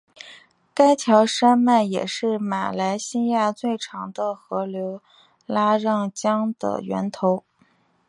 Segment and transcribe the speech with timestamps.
[0.73, 4.99] 该条山脉也是马来西亚最长的河流
[5.45, 7.43] 拉让江的源头。